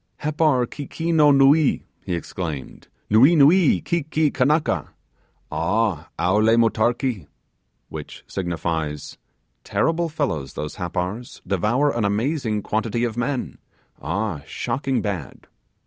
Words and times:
'Happar 0.17 0.65
keekeeno 0.65 1.31
nuee,' 1.31 1.83
he 2.03 2.15
exclaimed, 2.15 2.87
'nuee, 3.11 3.35
nuee, 3.35 3.81
ki 3.85 4.01
ki 4.01 4.31
kannaka! 4.31 4.87
ah! 5.51 6.09
owle 6.17 6.55
motarkee!' 6.57 7.27
which 7.87 8.23
signifies, 8.25 9.19
'Terrible 9.63 10.09
fellows 10.09 10.53
those 10.55 10.77
Happars! 10.77 11.41
devour 11.45 11.91
an 11.95 12.03
amazing 12.03 12.63
quantity 12.63 13.03
of 13.03 13.15
men! 13.15 13.59
ah, 14.01 14.41
shocking 14.47 15.03
bad! 15.03 15.45